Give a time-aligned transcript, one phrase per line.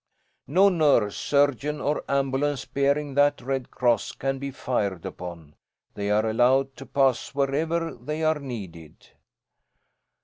[0.47, 5.53] No nurse, surgeon, or ambulance bearing that Red Cross can be fired upon.
[5.93, 9.09] They are allowed to pass wherever they are needed.